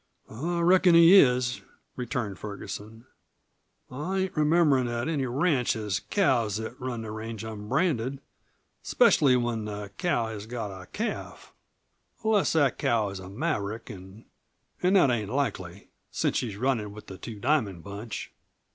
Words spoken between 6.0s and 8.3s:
cows that run the range unbranded;